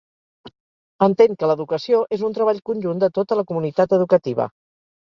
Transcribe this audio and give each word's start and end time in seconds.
Entén 1.07 1.35
que 1.43 1.51
l'educació 1.51 2.01
és 2.19 2.27
un 2.31 2.35
treball 2.39 2.65
conjunt 2.71 3.05
de 3.05 3.13
tota 3.21 3.43
la 3.43 3.47
comunitat 3.53 3.97
educativa. 4.01 4.53